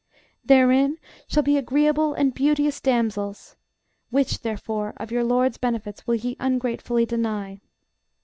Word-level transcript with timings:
Therein 0.43 0.97
shall 1.27 1.43
be 1.43 1.57
agreeable 1.57 2.15
and 2.15 2.33
beauteous 2.33 2.81
damsels: 2.81 3.55
Which, 4.09 4.41
therefore, 4.41 4.95
of 4.97 5.11
your 5.11 5.23
LORD'S 5.23 5.59
benefits 5.59 6.07
will 6.07 6.15
ye 6.15 6.35
ungratefully 6.39 7.05
deny? 7.05 7.61